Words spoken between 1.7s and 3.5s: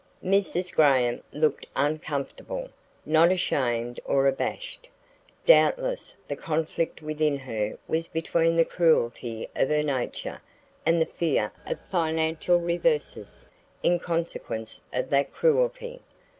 uncomfortable not